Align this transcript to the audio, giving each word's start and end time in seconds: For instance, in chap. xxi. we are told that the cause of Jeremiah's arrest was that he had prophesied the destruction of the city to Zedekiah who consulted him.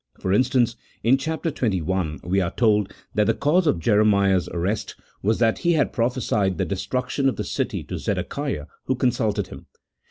For 0.19 0.33
instance, 0.33 0.75
in 1.03 1.15
chap. 1.19 1.43
xxi. 1.43 2.23
we 2.27 2.41
are 2.41 2.49
told 2.49 2.91
that 3.13 3.27
the 3.27 3.35
cause 3.35 3.67
of 3.67 3.77
Jeremiah's 3.79 4.49
arrest 4.49 4.95
was 5.21 5.37
that 5.37 5.59
he 5.59 5.73
had 5.73 5.93
prophesied 5.93 6.57
the 6.57 6.65
destruction 6.65 7.29
of 7.29 7.35
the 7.35 7.43
city 7.43 7.83
to 7.83 7.99
Zedekiah 7.99 8.65
who 8.85 8.95
consulted 8.95 9.49
him. 9.49 9.67